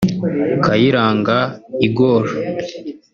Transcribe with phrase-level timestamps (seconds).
[0.63, 1.37] Kayiranga
[1.87, 2.23] Igor